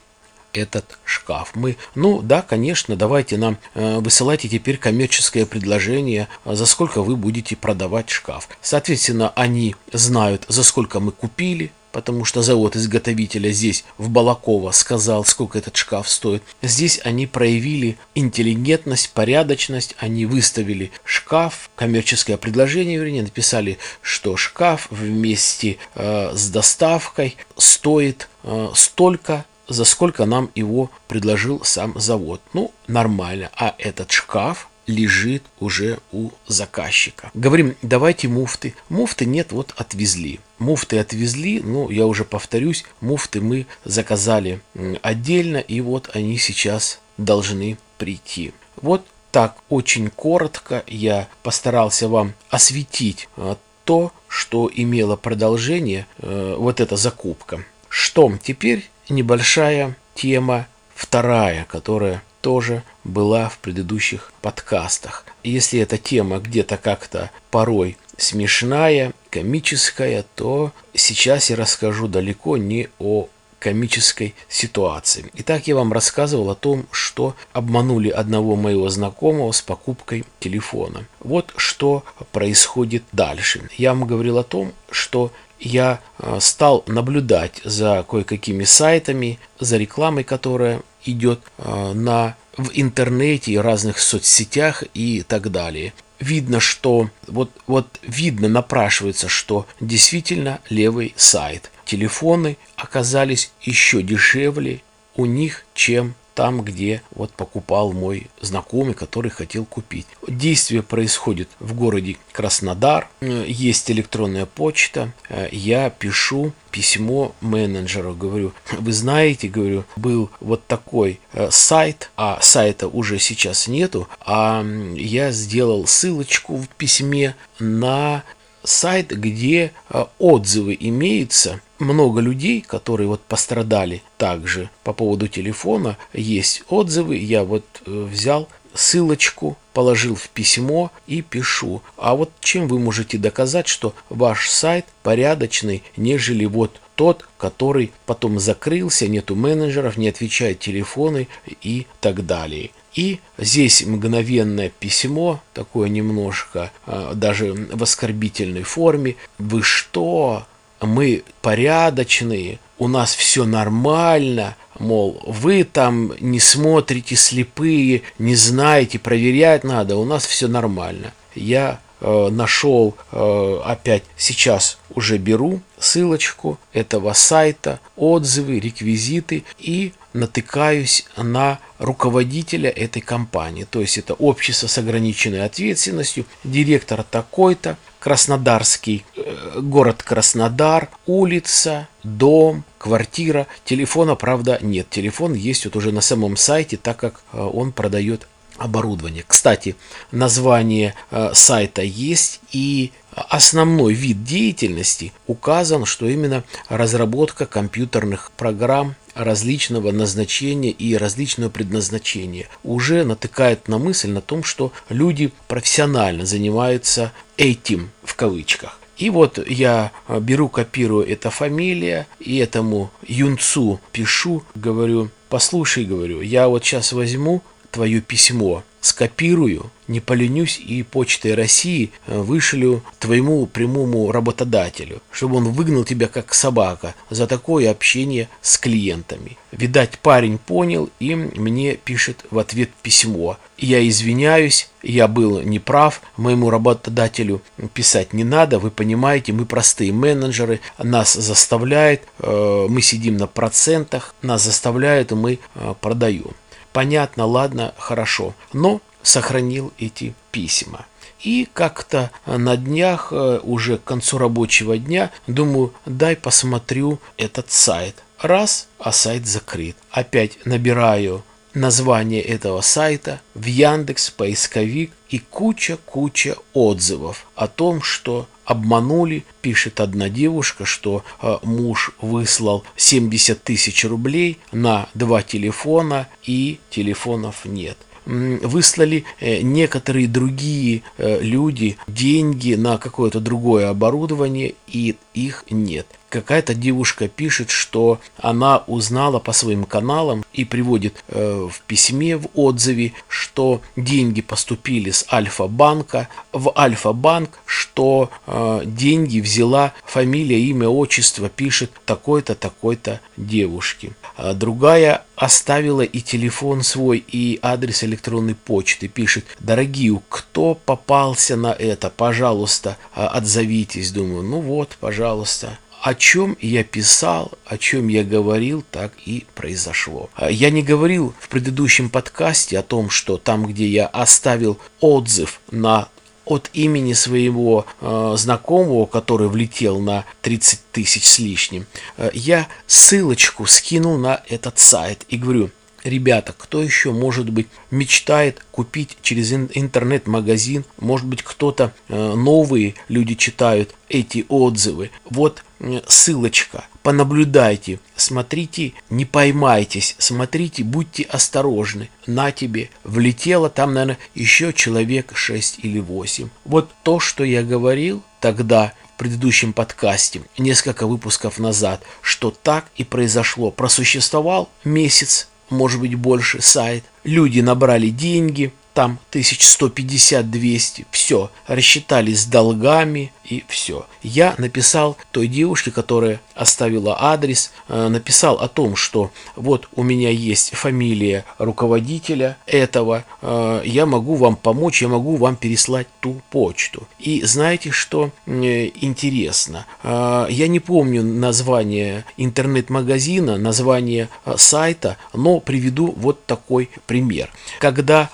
этот 0.53 0.99
шкаф. 1.05 1.53
Мы, 1.55 1.77
ну 1.95 2.21
да, 2.23 2.43
конечно, 2.43 2.97
давайте 2.97 3.37
нам 3.37 3.59
э, 3.75 3.99
высылайте 3.99 4.49
теперь 4.49 4.77
коммерческое 4.77 5.47
предложение, 5.47 6.29
за 6.45 6.67
сколько 6.67 7.03
вы 7.03 7.17
будете 7.17 7.57
продавать 7.57 8.11
шкаф. 8.11 8.49
Соответственно, 8.61 9.33
они 9.35 9.75
знают, 9.93 10.45
за 10.49 10.63
сколько 10.63 11.01
мы 11.01 11.13
купили, 11.13 11.73
потому 11.93 12.25
что 12.25 12.43
завод 12.43 12.75
изготовителя 12.75 13.51
здесь, 13.53 13.85
в 13.99 14.09
Балаково, 14.09 14.71
сказал, 14.73 15.25
сколько 15.25 15.59
этот 15.59 15.77
шкаф 15.77 16.09
стоит. 16.09 16.43
Здесь 16.63 17.01
они 17.05 17.27
проявили 17.27 17.99
интеллигентность, 18.15 19.13
порядочность, 19.13 19.95
они 19.99 20.27
выставили 20.27 20.91
шкаф, 21.05 21.71
коммерческое 21.77 22.37
предложение, 22.37 22.99
вернее, 22.99 23.23
написали, 23.23 23.79
что 24.01 24.37
шкаф 24.37 24.89
вместе 24.91 25.77
э, 25.95 26.33
с 26.35 26.51
доставкой 26.51 27.37
стоит 27.57 28.29
э, 28.43 28.71
столько, 28.75 29.45
за 29.69 29.85
сколько 29.85 30.25
нам 30.25 30.51
его 30.55 30.91
предложил 31.09 31.63
сам 31.65 31.99
завод. 31.99 32.41
Ну, 32.53 32.73
нормально. 32.87 33.51
А 33.57 33.75
этот 33.79 34.11
шкаф 34.11 34.69
лежит 34.87 35.43
уже 35.61 35.99
у 36.11 36.31
заказчика. 36.47 37.31
Говорим, 37.35 37.77
давайте 37.83 38.29
муфты. 38.29 38.75
Муфты 38.89 39.27
нет, 39.27 39.53
вот 39.53 39.73
отвезли. 39.77 40.41
Муфты 40.59 40.99
отвезли, 40.99 41.61
ну, 41.61 41.91
я 41.91 42.07
уже 42.07 42.25
повторюсь, 42.25 42.85
муфты 43.01 43.41
мы 43.41 43.67
заказали 43.85 44.61
отдельно, 45.03 45.59
и 45.59 45.81
вот 45.81 46.11
они 46.15 46.39
сейчас 46.39 47.01
должны 47.17 47.79
прийти. 47.99 48.53
Вот 48.81 49.07
так 49.31 49.57
очень 49.69 50.11
коротко 50.11 50.85
я 50.87 51.29
постарался 51.43 52.09
вам 52.09 52.35
осветить 52.51 53.29
а, 53.37 53.57
то, 53.85 54.13
что 54.29 54.71
имело 54.73 55.17
продолжение, 55.17 56.07
э, 56.19 56.55
вот 56.59 56.81
эта 56.81 56.97
закупка. 56.97 57.65
Что 57.89 58.33
теперь 58.43 58.89
небольшая 59.09 59.97
тема 60.15 60.67
вторая, 60.95 61.65
которая 61.65 62.23
тоже 62.41 62.83
была 63.05 63.49
в 63.49 63.59
предыдущих 63.59 64.33
подкастах. 64.41 65.25
Если 65.43 65.81
эта 65.81 65.99
тема 65.99 66.39
где-то 66.39 66.77
как-то 66.77 67.31
порой 67.51 67.97
смешная, 68.17 69.13
комическая, 69.31 70.25
то 70.35 70.73
сейчас 70.95 71.51
я 71.51 71.57
расскажу 71.57 72.09
далеко 72.09 72.57
не 72.57 72.89
о 72.99 73.29
комической 73.59 74.35
ситуации. 74.49 75.31
Итак, 75.35 75.69
я 75.69 75.77
вам 75.77 75.93
рассказывал 75.93 76.51
о 76.51 76.57
том, 76.57 76.87
что 76.91 77.37
обманули 77.53 78.09
одного 78.09 78.57
моего 78.57 78.89
знакомого 78.89 79.53
с 79.53 79.63
покупкой 79.63 80.25
телефона. 80.41 81.05
Вот 81.21 81.53
что 81.57 82.05
происходит 82.33 83.05
дальше. 83.13 83.69
Я 83.79 83.95
вам 83.95 84.07
говорил 84.07 84.39
о 84.39 84.43
том, 84.43 84.73
что 84.91 85.31
я 85.61 86.01
э, 86.19 86.39
стал 86.41 86.83
наблюдать 86.89 87.61
за 87.65 88.05
кое-какими 88.09 88.65
сайтами, 88.65 89.39
за 89.61 89.77
рекламой, 89.77 90.25
которая 90.25 90.83
идет 91.05 91.41
э, 91.59 91.93
на, 91.93 92.37
в 92.57 92.71
интернете 92.75 93.53
и 93.53 93.57
разных 93.57 93.99
соцсетях 93.99 94.85
и 94.95 95.23
так 95.23 95.51
далее. 95.51 95.93
Видно, 96.21 96.61
что 96.61 97.11
вот, 97.27 97.51
вот 97.67 97.99
видно, 98.03 98.49
напрашивается, 98.49 99.29
что 99.29 99.67
действительно 99.81 100.61
левый 100.69 101.15
сайт. 101.17 101.71
Телефоны 101.85 102.57
оказались 102.77 103.51
еще 103.61 104.03
дешевле 104.03 104.83
у 105.17 105.27
них, 105.27 105.65
чем 105.75 106.15
там, 106.35 106.63
где 106.63 107.03
вот 107.15 107.33
покупал 107.33 107.93
мой 107.93 108.29
знакомый, 108.41 108.95
который 108.95 109.31
хотел 109.31 109.65
купить. 109.65 110.07
Действие 110.27 110.83
происходит 110.83 111.49
в 111.61 111.75
городе 111.75 112.17
Краснодар, 112.33 113.09
есть 113.21 113.91
электронная 113.91 114.47
почта, 114.47 115.13
я 115.51 115.91
пишу 115.91 116.53
письмо 116.73 117.35
менеджеру, 117.41 118.15
говорю, 118.15 118.53
вы 118.73 118.93
знаете, 118.93 119.47
говорю, 119.47 119.85
был 119.95 120.31
вот 120.41 120.67
такой 120.67 121.21
э, 121.35 121.51
сайт, 121.51 122.11
а 122.17 122.41
сайта 122.41 122.89
уже 122.89 123.19
сейчас 123.19 123.69
нету, 123.69 124.09
а 124.21 124.65
я 124.97 125.31
сделал 125.31 125.87
ссылочку 125.87 126.57
в 126.57 126.69
письме 126.69 127.37
на 127.59 128.25
сайт, 128.65 129.09
где 129.09 129.73
э, 129.91 130.05
отзывы 130.19 130.77
имеются. 130.81 131.61
Много 131.83 132.21
людей, 132.21 132.61
которые 132.61 133.09
вот 133.09 133.23
пострадали 133.23 134.03
также 134.17 134.71
по 134.85 134.93
поводу 134.93 135.27
телефона, 135.27 135.99
есть 136.13 136.63
отзывы. 136.69 137.17
Я 137.17 137.43
вот 137.43 137.65
э, 137.85 138.05
взял 138.05 138.49
ссылочку, 138.73 139.57
положил 139.73 140.15
в 140.15 140.29
письмо 140.29 140.93
и 141.09 141.23
пишу. 141.23 141.83
А 141.97 142.15
вот 142.15 142.31
чем 142.39 142.69
вы 142.69 142.79
можете 142.79 143.19
доказать, 143.19 143.67
что 143.67 143.97
ваш 144.11 144.49
сайт 144.49 144.87
порядочный, 145.03 145.83
нежели 145.97 146.45
вот 146.45 146.81
тот, 146.95 147.27
который 147.37 147.91
потом 148.07 148.39
закрылся, 148.39 149.09
нету 149.09 149.35
менеджеров, 149.35 149.97
не 149.97 150.09
отвечает 150.09 150.61
телефоны 150.61 151.27
и 151.63 151.89
так 152.01 152.25
далее. 152.25 152.71
И 152.95 153.19
здесь 153.39 153.85
мгновенное 153.85 154.71
письмо, 154.71 155.43
такое 155.53 155.89
немножко 155.89 156.71
а, 156.87 157.15
даже 157.15 157.53
в 157.53 157.83
оскорбительной 157.83 158.63
форме. 158.63 159.17
Вы 159.39 159.63
что? 159.63 160.47
Мы 160.83 161.25
порядочные, 161.41 162.59
у 162.79 162.89
нас 162.89 163.15
все 163.15 163.45
нормально, 163.45 164.57
мол, 164.79 165.23
вы 165.27 165.65
там 165.65 166.13
не 166.21 166.41
смотрите 166.41 167.17
слепые, 167.17 168.03
не 168.19 168.35
знаете, 168.35 168.99
проверять 168.99 169.65
надо, 169.65 169.97
у 169.97 170.05
нас 170.05 170.27
все 170.27 170.49
нормально. 170.49 171.13
Я 171.35 171.81
э, 172.01 172.29
нашел 172.31 172.97
э, 173.11 173.61
опять 173.65 174.03
сейчас 174.17 174.79
уже 174.95 175.19
беру 175.19 175.61
ссылочку 175.79 176.59
этого 176.73 177.13
сайта, 177.13 177.81
отзывы, 177.97 178.61
реквизиты 178.61 179.45
и 179.59 179.93
натыкаюсь 180.13 181.07
на 181.17 181.59
руководителя 181.79 182.71
этой 182.71 183.03
компании. 183.03 183.65
То 183.65 183.81
есть 183.81 183.99
это 183.99 184.15
общество 184.15 184.67
с 184.67 184.79
ограниченной 184.79 185.45
ответственностью, 185.45 186.27
директор 186.45 187.03
такой-то, 187.03 187.77
Краснодарский, 187.99 189.05
э, 189.15 189.61
город 189.61 190.03
Краснодар, 190.03 190.91
улица, 191.07 191.87
дом, 192.03 192.65
квартира. 192.79 193.47
Телефона, 193.65 194.17
правда, 194.17 194.59
нет. 194.61 194.91
Телефон 194.91 195.35
есть 195.35 195.67
вот 195.67 195.77
уже 195.77 195.93
на 195.93 196.01
самом 196.01 196.37
сайте, 196.37 196.77
так 196.77 196.97
как 196.97 197.23
э, 197.33 197.41
он 197.41 197.71
продает 197.71 198.27
оборудование. 198.59 199.25
Кстати, 199.27 199.77
название 200.11 200.95
э, 201.11 201.31
сайта 201.33 201.83
есть 201.83 202.41
и 202.51 202.93
основной 203.15 203.95
вид 203.95 204.25
деятельности 204.25 205.13
указан, 205.27 205.85
что 205.85 206.07
именно 206.07 206.45
разработка 206.69 207.47
компьютерных 207.47 208.33
программ 208.33 208.95
различного 209.15 209.93
назначения 209.93 210.71
и 210.71 210.97
различного 210.97 211.51
предназначения 211.51 212.49
уже 212.65 213.05
натыкает 213.05 213.69
на 213.69 213.79
мысль 213.79 214.11
на 214.11 214.21
том, 214.21 214.45
что 214.45 214.73
люди 214.89 215.33
профессионально 215.49 216.27
занимаются 216.27 217.13
этим 217.37 217.91
в 218.03 218.15
кавычках. 218.15 218.79
И 218.99 219.11
вот 219.11 219.39
я 219.49 219.91
беру, 220.21 220.49
копирую 220.49 221.09
это 221.09 221.31
фамилия, 221.31 222.07
и 222.21 222.37
этому 222.39 222.91
юнцу 223.07 223.81
пишу, 223.91 224.45
говорю, 224.55 225.11
послушай, 225.29 225.85
говорю, 225.85 226.21
я 226.21 226.47
вот 226.47 226.65
сейчас 226.65 226.93
возьму 226.93 227.43
твое 227.73 228.01
письмо, 228.01 228.63
скопирую, 228.83 229.71
не 229.89 230.01
поленюсь 230.01 230.59
и 230.59 230.83
почтой 230.83 231.35
России 231.35 231.91
э, 232.07 232.19
вышлю 232.21 232.83
твоему 232.99 233.47
прямому 233.47 234.13
работодателю, 234.13 235.01
чтобы 235.11 235.37
он 235.37 235.51
выгнал 235.51 235.85
тебя 235.85 236.09
как 236.09 236.35
собака 236.35 236.95
за 237.11 237.27
такое 237.27 237.71
общение 237.71 238.29
с 238.43 238.59
клиентами. 238.59 239.39
Видать, 239.53 239.99
парень 239.99 240.39
понял 240.39 240.91
и 241.01 241.15
мне 241.15 241.77
пишет 241.77 242.25
в 242.31 242.39
ответ 242.39 242.71
письмо. 242.83 243.39
Я 243.57 243.87
извиняюсь, 243.87 244.69
я 244.83 245.09
был 245.09 245.41
неправ, 245.41 246.03
моему 246.17 246.51
работодателю 246.51 247.43
писать 247.75 248.13
не 248.13 248.25
надо, 248.25 248.59
вы 248.59 248.71
понимаете, 248.71 249.33
мы 249.33 249.47
простые 249.47 249.93
менеджеры, 249.93 250.61
нас 250.79 251.15
заставляет, 251.15 252.03
э, 252.19 252.67
мы 252.69 252.83
сидим 252.83 253.17
на 253.17 253.27
процентах, 253.27 254.15
нас 254.23 254.45
заставляют, 254.45 255.13
и 255.13 255.15
мы 255.15 255.39
э, 255.55 255.75
продаем. 255.81 256.33
Понятно, 256.73 257.27
ладно, 257.27 257.75
хорошо. 257.79 258.35
Но 258.53 258.81
сохранил 259.03 259.73
эти 259.79 260.15
письма. 260.31 260.87
И 261.21 261.49
как-то 261.53 262.11
на 262.27 262.57
днях, 262.57 263.09
э, 263.13 263.41
уже 263.43 263.79
к 263.79 263.85
концу 263.85 264.19
рабочего 264.19 264.77
дня, 264.77 265.11
думаю, 265.27 265.73
дай 265.87 266.17
посмотрю 266.17 266.99
этот 267.17 267.51
сайт. 267.51 268.03
Раз, 268.21 268.69
а 268.79 268.93
сайт 268.93 269.27
закрыт. 269.27 269.77
Опять 269.91 270.45
набираю 270.47 271.23
название 271.55 272.23
этого 272.23 272.61
сайта 272.61 273.21
в 273.35 273.45
Яндекс, 273.45 274.11
поисковик 274.11 274.93
и 275.11 275.19
куча-куча 275.19 276.37
отзывов 276.55 277.27
о 277.35 277.47
том, 277.47 277.83
что 277.83 278.27
обманули, 278.53 279.25
пишет 279.41 279.81
одна 279.81 280.09
девушка, 280.09 280.65
что 280.65 281.05
э, 281.21 281.39
муж 281.43 281.93
выслал 282.01 282.65
70 282.77 283.43
тысяч 283.43 283.85
рублей 283.85 284.39
на 284.53 284.89
два 284.95 285.23
телефона 285.23 286.09
и 286.25 286.59
телефонов 286.71 287.45
нет. 287.45 287.77
Выслали 288.07 289.05
э, 289.21 289.43
некоторые 289.43 290.07
другие 290.07 290.83
э, 290.99 291.21
люди 291.21 291.77
деньги 291.87 292.55
на 292.55 292.79
какое-то 292.79 293.21
другое 293.21 293.69
оборудование, 293.69 294.55
и 294.67 294.97
их 295.15 295.45
нет 295.51 295.87
какая-то 296.13 296.55
девушка 296.55 297.09
пишет, 297.09 297.51
что 297.51 297.99
она 298.19 298.65
узнала 298.67 299.19
по 299.19 299.33
своим 299.33 299.65
каналам 299.65 300.25
и 300.35 300.45
приводит 300.45 301.03
э, 301.09 301.49
в 301.51 301.61
письме, 301.63 302.19
в 302.19 302.29
отзыве, 302.35 302.93
что 303.09 303.63
деньги 303.77 304.21
поступили 304.21 304.91
с 304.91 305.07
Альфа-банка 305.11 306.09
в 306.33 306.53
Альфа-банк, 306.57 307.39
что 307.47 308.11
э, 308.27 308.63
деньги 308.67 309.21
взяла 309.21 309.73
фамилия, 309.85 310.39
имя, 310.41 310.69
отчество, 310.69 311.31
пишет 311.31 311.73
такой-то, 311.87 312.35
такой-то 312.35 313.01
девушки. 313.17 313.93
А 314.17 314.35
другая 314.35 315.05
оставила 315.17 315.83
и 315.83 316.01
телефон 316.01 316.63
свой, 316.63 316.99
и 316.99 317.39
адрес 317.41 317.85
электронной 317.85 318.35
почты. 318.35 318.89
Пишет, 318.89 319.25
дорогие, 319.41 319.99
кто 320.11 320.55
попался 320.55 321.37
на 321.37 321.53
это, 321.53 321.89
пожалуйста, 321.89 322.77
а, 322.95 323.09
отзовитесь. 323.09 323.93
Думаю, 323.93 324.23
ну 324.23 324.41
вот, 324.41 324.77
пожалуйста 324.79 325.59
о 325.83 325.95
чем 325.95 326.37
я 326.41 326.63
писал, 326.63 327.33
о 327.45 327.59
чем 327.59 327.89
я 327.89 328.05
говорил, 328.05 328.65
так 328.71 328.93
и 329.05 329.27
произошло. 329.35 330.11
А 330.15 330.31
я 330.31 330.51
не 330.51 330.63
говорил 330.63 331.13
в 331.19 331.29
предыдущем 331.29 331.91
подкасте 331.91 332.57
о 332.57 332.63
том, 332.63 332.89
что 332.89 333.17
там, 333.19 333.47
где 333.47 333.67
я 333.67 333.89
оставил 333.89 334.59
отзыв 334.81 335.41
на 335.51 335.89
от 336.25 336.51
имени 336.53 336.93
своего 336.93 337.67
э, 337.81 338.15
знакомого, 338.17 338.87
который 338.87 339.27
влетел 339.27 339.81
на 339.81 340.05
30 340.21 340.61
тысяч 340.71 341.05
с 341.05 341.19
лишним, 341.19 341.67
э, 341.97 342.11
я 342.15 342.47
ссылочку 342.69 343.47
скинул 343.47 343.99
на 343.99 344.23
этот 344.29 344.61
сайт 344.61 345.05
и 345.09 345.17
говорю, 345.17 345.51
Ребята, 345.85 346.33
кто 346.37 346.63
еще, 346.63 346.93
может 346.93 347.31
быть, 347.31 347.49
мечтает 347.73 348.45
купить 348.53 348.97
через 349.03 349.33
интернет-магазин? 349.33 350.65
Может 350.79 351.07
быть, 351.07 351.23
кто-то, 351.23 351.73
э, 351.89 352.15
новые 352.15 352.75
люди 352.89 353.15
читают 353.15 353.75
эти 353.89 354.25
отзывы. 354.29 354.91
Вот 355.11 355.43
ссылочка. 355.87 356.65
Понаблюдайте, 356.83 357.79
смотрите, 357.97 358.73
не 358.91 359.05
поймайтесь, 359.05 359.95
смотрите, 359.99 360.65
будьте 360.65 361.05
осторожны. 361.05 361.91
На 362.07 362.33
тебе 362.33 362.71
влетело 362.85 363.49
там, 363.49 363.75
наверное, 363.75 363.99
еще 364.15 364.53
человек 364.53 365.13
6 365.15 365.61
или 365.63 365.79
8. 365.79 366.29
Вот 366.45 366.71
то, 366.83 366.99
что 366.99 367.23
я 367.25 367.43
говорил 367.43 368.03
тогда 368.21 368.73
в 368.95 368.99
предыдущем 368.99 369.53
подкасте, 369.53 370.23
несколько 370.39 370.87
выпусков 370.87 371.39
назад, 371.39 371.83
что 372.01 372.31
так 372.31 372.67
и 372.77 372.85
произошло. 372.85 373.51
Просуществовал 373.51 374.51
месяц, 374.65 375.29
может 375.51 375.81
быть 375.81 375.95
больше, 375.95 376.43
сайт. 376.43 376.85
Люди 377.05 377.41
набрали 377.41 377.89
деньги, 377.89 378.53
там 378.75 378.99
1150-200, 379.13 380.87
все, 380.91 381.31
рассчитались 381.47 382.23
с 382.23 382.27
долгами 382.27 383.13
и 383.25 383.45
все. 383.49 383.87
Я 384.03 384.35
написал 384.39 384.97
той 385.11 385.27
девушке, 385.27 385.71
которая 385.71 386.21
оставила 386.35 386.97
адрес, 387.01 387.53
э, 387.69 387.89
написал 387.89 388.37
о 388.37 388.49
том, 388.49 388.77
что 388.77 389.11
вот 389.37 389.69
у 389.75 389.83
меня 389.83 390.11
есть 390.11 390.55
фамилия 390.55 391.25
руководителя 391.39 392.37
этого, 392.47 393.05
э, 393.21 393.63
я 393.65 393.87
могу 393.87 394.17
вам 394.17 394.37
помочь, 394.37 394.83
я 394.83 394.89
могу 394.89 395.17
вам 395.17 395.37
переслать 395.37 395.87
ту 396.01 396.21
почту. 396.31 396.89
И 396.99 397.23
знаете, 397.23 397.71
что 397.71 398.11
интересно? 398.27 399.67
Э, 399.83 400.27
я 400.29 400.49
не 400.49 400.61
помню 400.61 401.03
название 401.03 402.05
интернет-магазина, 402.17 403.37
название 403.37 404.09
сайта, 404.37 404.97
но 405.13 405.41
приведу 405.41 405.95
вот 405.97 406.27
такой 406.27 406.71
пример. 406.87 407.31
Когда 407.61 408.11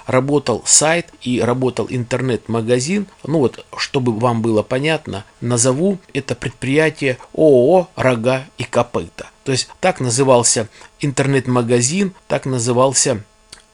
работал 0.49 0.63
сайт 0.67 1.07
и 1.21 1.41
работал 1.41 1.87
интернет-магазин, 1.91 3.07
ну 3.25 3.39
вот, 3.41 3.65
чтобы 3.77 4.13
вам 4.19 4.41
было 4.41 4.63
понятно, 4.63 5.25
назову 5.41 5.99
это 6.15 6.35
предприятие 6.35 7.19
ООО 7.35 7.89
«Рога 7.97 8.47
и 8.57 8.65
копыта». 8.65 9.27
То 9.45 9.53
есть 9.53 9.69
так 9.81 10.01
назывался 10.01 10.69
интернет-магазин, 11.01 12.15
так 12.29 12.47
назывался 12.47 13.23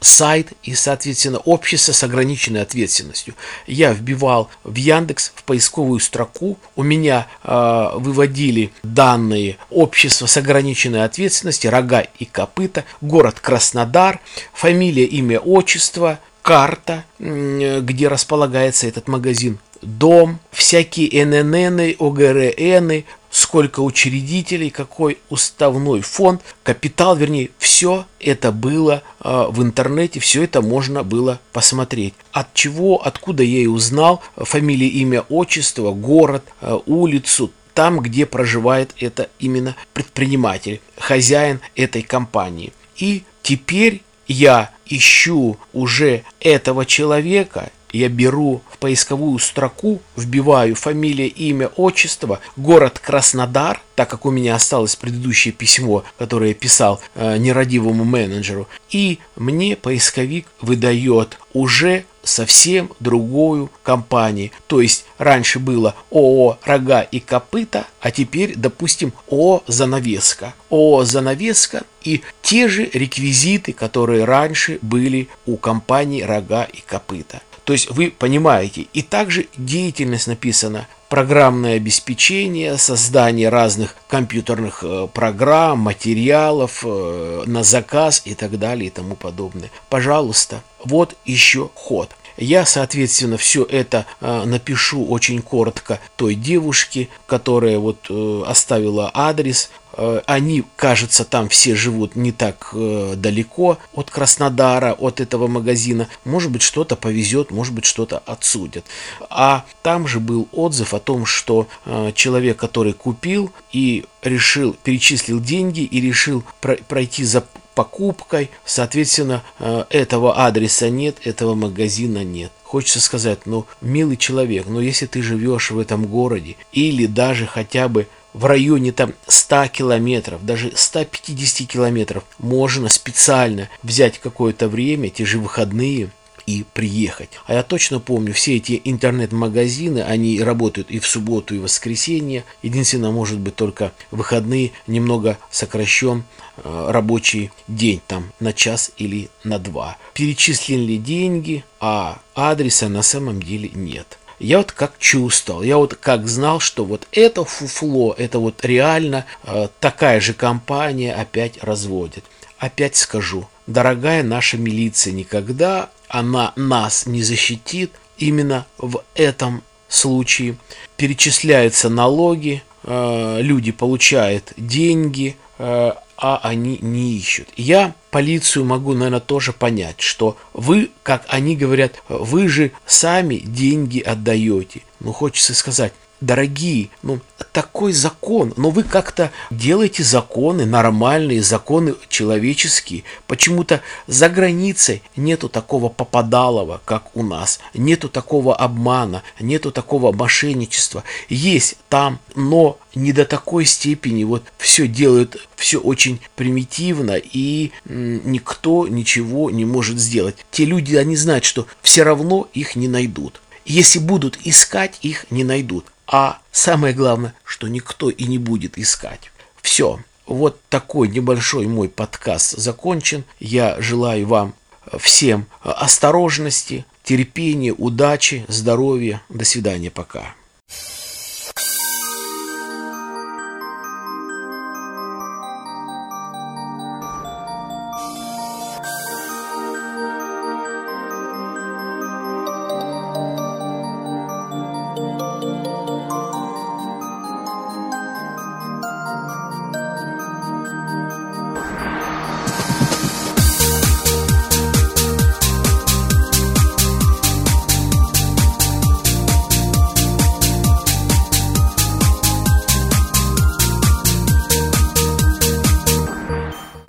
сайт 0.00 0.52
и, 0.62 0.74
соответственно, 0.74 1.38
общество 1.38 1.92
с 1.92 2.02
ограниченной 2.04 2.62
ответственностью. 2.62 3.34
Я 3.66 3.92
вбивал 3.92 4.50
в 4.62 4.74
Яндекс 4.74 5.32
в 5.34 5.44
поисковую 5.44 6.00
строку, 6.00 6.58
у 6.76 6.82
меня 6.82 7.26
э, 7.42 7.90
выводили 7.94 8.70
данные 8.82 9.56
общества 9.70 10.26
с 10.26 10.36
ограниченной 10.36 11.04
ответственностью, 11.04 11.70
рога 11.70 12.04
и 12.18 12.24
копыта, 12.24 12.84
город 13.00 13.40
Краснодар, 13.40 14.20
фамилия, 14.52 15.06
имя, 15.06 15.38
отчество, 15.38 16.18
карта, 16.44 17.06
где 17.18 18.06
располагается 18.06 18.86
этот 18.86 19.08
магазин, 19.08 19.58
дом, 19.80 20.40
всякие 20.50 21.24
ННН, 21.24 21.96
ОГРН, 21.98 23.04
сколько 23.30 23.80
учредителей, 23.80 24.68
какой 24.68 25.16
уставной 25.30 26.02
фонд, 26.02 26.42
капитал, 26.62 27.16
вернее, 27.16 27.48
все 27.58 28.04
это 28.20 28.52
было 28.52 29.02
э, 29.20 29.46
в 29.48 29.62
интернете, 29.62 30.20
все 30.20 30.44
это 30.44 30.60
можно 30.60 31.02
было 31.02 31.40
посмотреть. 31.52 32.14
От 32.30 32.52
чего, 32.52 33.04
откуда 33.04 33.42
я 33.42 33.60
и 33.60 33.66
узнал, 33.66 34.22
фамилия, 34.36 34.88
имя, 34.88 35.22
отчество, 35.22 35.92
город, 35.92 36.44
э, 36.60 36.78
улицу, 36.84 37.50
там, 37.72 38.00
где 38.00 38.26
проживает 38.26 38.94
это 39.00 39.30
именно 39.38 39.76
предприниматель, 39.94 40.82
хозяин 40.98 41.60
этой 41.74 42.02
компании. 42.02 42.72
И 42.96 43.24
теперь 43.42 44.02
я 44.28 44.70
ищу 44.86 45.56
уже 45.72 46.24
этого 46.40 46.86
человека, 46.86 47.70
я 47.94 48.08
беру 48.08 48.60
в 48.70 48.78
поисковую 48.78 49.38
строку, 49.38 50.00
вбиваю 50.16 50.74
фамилия, 50.74 51.28
имя, 51.28 51.68
отчество, 51.76 52.40
город 52.56 52.98
Краснодар, 52.98 53.80
так 53.94 54.10
как 54.10 54.26
у 54.26 54.30
меня 54.30 54.56
осталось 54.56 54.96
предыдущее 54.96 55.52
письмо, 55.52 56.02
которое 56.18 56.48
я 56.48 56.54
писал 56.54 57.00
э, 57.14 57.36
нерадивому 57.38 58.04
менеджеру, 58.04 58.68
и 58.90 59.20
мне 59.36 59.76
поисковик 59.76 60.46
выдает 60.60 61.38
уже 61.52 62.04
совсем 62.24 62.90
другую 63.00 63.70
компанию. 63.82 64.50
То 64.66 64.80
есть 64.80 65.06
раньше 65.18 65.58
было 65.58 65.94
ООО 66.10 66.58
«Рога 66.64 67.02
и 67.02 67.20
копыта», 67.20 67.86
а 68.00 68.10
теперь, 68.10 68.54
допустим, 68.56 69.12
ООО 69.30 69.62
«Занавеска». 69.66 70.54
ООО 70.70 71.04
«Занавеска» 71.04 71.84
и 72.02 72.22
те 72.42 72.68
же 72.68 72.88
реквизиты, 72.92 73.72
которые 73.72 74.24
раньше 74.24 74.78
были 74.82 75.28
у 75.46 75.56
компании 75.56 76.22
«Рога 76.22 76.64
и 76.64 76.80
копыта». 76.80 77.40
То 77.64 77.72
есть 77.72 77.90
вы 77.90 78.10
понимаете, 78.10 78.86
и 78.92 79.02
также 79.02 79.48
деятельность 79.56 80.26
написана 80.26 80.86
программное 81.14 81.76
обеспечение, 81.76 82.76
создание 82.76 83.48
разных 83.48 83.94
компьютерных 84.08 84.82
э, 84.82 85.06
программ, 85.14 85.78
материалов 85.78 86.82
э, 86.84 87.44
на 87.46 87.62
заказ 87.62 88.22
и 88.24 88.34
так 88.34 88.58
далее 88.58 88.88
и 88.88 88.90
тому 88.90 89.14
подобное. 89.14 89.70
Пожалуйста, 89.88 90.64
вот 90.84 91.16
еще 91.24 91.70
ход. 91.74 92.10
Я, 92.36 92.66
соответственно, 92.66 93.36
все 93.36 93.62
это 93.62 94.06
э, 94.20 94.42
напишу 94.44 95.06
очень 95.06 95.40
коротко 95.40 96.00
той 96.16 96.34
девушке, 96.34 97.08
которая 97.28 97.78
вот 97.78 98.10
оставила 98.44 99.08
адрес. 99.14 99.70
Э, 99.96 100.22
они, 100.26 100.64
кажется, 100.76 101.24
там 101.24 101.48
все 101.48 101.74
живут 101.74 102.16
не 102.16 102.32
так 102.32 102.70
э, 102.72 103.14
далеко 103.16 103.78
от 103.92 104.10
Краснодара, 104.10 104.92
от 104.92 105.20
этого 105.20 105.46
магазина. 105.46 106.08
Может 106.24 106.50
быть, 106.50 106.62
что-то 106.62 106.96
повезет, 106.96 107.50
может 107.50 107.74
быть, 107.74 107.84
что-то 107.84 108.18
отсудят. 108.18 108.84
А 109.30 109.64
там 109.82 110.06
же 110.06 110.20
был 110.20 110.48
отзыв 110.52 110.94
о 110.94 111.00
том, 111.00 111.26
что 111.26 111.68
э, 111.84 112.12
человек, 112.14 112.56
который 112.56 112.92
купил 112.92 113.52
и 113.72 114.04
решил, 114.22 114.76
перечислил 114.82 115.40
деньги 115.40 115.80
и 115.80 116.00
решил 116.00 116.44
пройти 116.60 117.24
за 117.24 117.44
покупкой. 117.74 118.50
Соответственно, 118.64 119.42
этого 119.90 120.46
адреса 120.46 120.88
нет, 120.90 121.16
этого 121.24 121.54
магазина 121.54 122.22
нет. 122.22 122.52
Хочется 122.62 123.00
сказать, 123.00 123.46
ну, 123.46 123.66
милый 123.80 124.16
человек, 124.16 124.66
но 124.66 124.80
если 124.80 125.06
ты 125.06 125.22
живешь 125.22 125.72
в 125.72 125.78
этом 125.78 126.06
городе 126.06 126.56
или 126.72 127.06
даже 127.06 127.46
хотя 127.46 127.88
бы 127.88 128.06
в 128.34 128.44
районе 128.44 128.92
там 128.92 129.14
100 129.26 129.68
километров, 129.68 130.44
даже 130.44 130.72
150 130.74 131.66
километров, 131.66 132.24
можно 132.38 132.88
специально 132.90 133.70
взять 133.82 134.18
какое-то 134.18 134.68
время, 134.68 135.08
те 135.08 135.24
же 135.24 135.38
выходные, 135.38 136.10
и 136.46 136.64
приехать. 136.74 137.30
А 137.46 137.54
я 137.54 137.62
точно 137.62 138.00
помню, 138.00 138.32
все 138.34 138.56
эти 138.56 138.80
интернет-магазины, 138.84 140.00
они 140.00 140.42
работают 140.42 140.90
и 140.90 140.98
в 140.98 141.06
субботу, 141.06 141.54
и 141.54 141.58
в 141.58 141.62
воскресенье. 141.62 142.44
Единственное, 142.62 143.10
может 143.10 143.38
быть, 143.38 143.56
только 143.56 143.92
выходные 144.10 144.72
немного 144.86 145.38
сокращен 145.50 146.24
э, 146.56 146.86
рабочий 146.90 147.50
день 147.66 148.02
там 148.06 148.32
на 148.40 148.52
час 148.52 148.92
или 148.98 149.30
на 149.42 149.58
два. 149.58 149.96
Перечислены 150.12 150.98
деньги, 150.98 151.64
а 151.80 152.20
адреса 152.34 152.88
на 152.88 153.02
самом 153.02 153.42
деле 153.42 153.70
нет. 153.72 154.18
Я 154.38 154.58
вот 154.58 154.72
как 154.72 154.98
чувствовал, 154.98 155.62
я 155.62 155.76
вот 155.76 155.94
как 155.94 156.26
знал, 156.26 156.60
что 156.60 156.84
вот 156.84 157.06
это 157.12 157.44
фуфло, 157.44 158.14
это 158.16 158.38
вот 158.38 158.64
реально 158.64 159.26
э, 159.44 159.68
такая 159.80 160.20
же 160.20 160.34
компания 160.34 161.14
опять 161.14 161.62
разводит. 161.62 162.24
Опять 162.58 162.96
скажу, 162.96 163.48
дорогая 163.66 164.22
наша 164.22 164.56
милиция, 164.56 165.12
никогда 165.12 165.90
она 166.08 166.52
нас 166.56 167.06
не 167.06 167.22
защитит. 167.22 167.92
Именно 168.16 168.66
в 168.78 169.02
этом 169.14 169.62
случае 169.88 170.56
перечисляются 170.96 171.88
налоги, 171.88 172.62
э, 172.84 173.38
люди 173.40 173.72
получают 173.72 174.52
деньги, 174.56 175.36
э, 175.58 175.92
а 176.16 176.40
они 176.42 176.78
не 176.80 177.16
ищут. 177.16 177.48
Я 177.56 177.94
полицию 178.14 178.64
могу, 178.64 178.92
наверное, 178.92 179.18
тоже 179.18 179.52
понять, 179.52 180.00
что 180.00 180.36
вы, 180.52 180.92
как 181.02 181.24
они 181.26 181.56
говорят, 181.56 182.00
вы 182.08 182.46
же 182.46 182.70
сами 182.86 183.38
деньги 183.38 183.98
отдаете. 183.98 184.82
Ну, 185.00 185.12
хочется 185.12 185.52
сказать, 185.52 185.92
дорогие, 186.20 186.90
ну, 187.02 187.20
такой 187.52 187.92
закон, 187.92 188.52
но 188.56 188.70
вы 188.70 188.82
как-то 188.82 189.30
делаете 189.50 190.02
законы, 190.02 190.66
нормальные 190.66 191.42
законы 191.42 191.94
человеческие. 192.08 193.04
Почему-то 193.26 193.80
за 194.06 194.28
границей 194.28 195.02
нету 195.16 195.48
такого 195.48 195.88
попадалова, 195.88 196.80
как 196.84 197.16
у 197.16 197.22
нас, 197.22 197.60
нету 197.74 198.08
такого 198.08 198.56
обмана, 198.56 199.22
нету 199.38 199.70
такого 199.70 200.12
мошенничества. 200.12 201.04
Есть 201.28 201.76
там, 201.88 202.18
но 202.34 202.78
не 202.94 203.12
до 203.12 203.24
такой 203.24 203.64
степени. 203.64 204.24
Вот 204.24 204.44
все 204.58 204.88
делают, 204.88 205.48
все 205.56 205.78
очень 205.78 206.20
примитивно, 206.36 207.16
и 207.16 207.72
никто 207.84 208.88
ничего 208.88 209.50
не 209.50 209.64
может 209.64 209.98
сделать. 209.98 210.36
Те 210.50 210.64
люди, 210.64 210.96
они 210.96 211.16
знают, 211.16 211.44
что 211.44 211.66
все 211.82 212.02
равно 212.02 212.48
их 212.52 212.76
не 212.76 212.88
найдут. 212.88 213.40
Если 213.64 213.98
будут 213.98 214.38
искать, 214.44 214.98
их 215.02 215.26
не 215.30 215.42
найдут. 215.42 215.86
А 216.06 216.38
самое 216.52 216.94
главное, 216.94 217.34
что 217.44 217.68
никто 217.68 218.10
и 218.10 218.24
не 218.24 218.38
будет 218.38 218.78
искать. 218.78 219.30
Все. 219.62 220.00
Вот 220.26 220.60
такой 220.68 221.08
небольшой 221.08 221.66
мой 221.66 221.88
подкаст 221.88 222.52
закончен. 222.52 223.24
Я 223.40 223.80
желаю 223.80 224.26
вам 224.26 224.54
всем 224.98 225.46
осторожности, 225.62 226.86
терпения, 227.02 227.72
удачи, 227.72 228.44
здоровья. 228.48 229.22
До 229.28 229.44
свидания, 229.44 229.90
пока. 229.90 230.34